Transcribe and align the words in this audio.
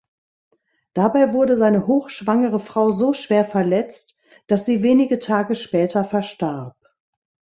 Dabei 0.95 1.31
wurde 1.31 1.57
seine 1.57 1.85
hochschwangere 1.85 2.59
Frau 2.59 2.91
so 2.91 3.13
schwer 3.13 3.45
verletzt, 3.45 4.17
dass 4.47 4.65
sie 4.65 4.81
wenige 4.81 5.19
Tage 5.19 5.53
später 5.53 6.03
verstarb. 6.05 6.75